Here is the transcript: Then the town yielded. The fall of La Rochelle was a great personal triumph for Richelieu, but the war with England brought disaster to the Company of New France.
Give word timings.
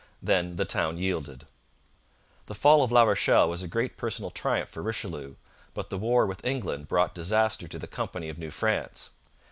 Then 0.19 0.55
the 0.55 0.65
town 0.65 0.97
yielded. 0.97 1.45
The 2.47 2.55
fall 2.55 2.83
of 2.83 2.91
La 2.91 3.03
Rochelle 3.03 3.47
was 3.47 3.61
a 3.61 3.67
great 3.67 3.97
personal 3.97 4.31
triumph 4.31 4.67
for 4.69 4.81
Richelieu, 4.81 5.35
but 5.75 5.91
the 5.91 5.97
war 5.99 6.25
with 6.25 6.43
England 6.43 6.87
brought 6.87 7.13
disaster 7.13 7.67
to 7.67 7.77
the 7.77 7.85
Company 7.85 8.27
of 8.27 8.39
New 8.39 8.49
France. 8.49 9.11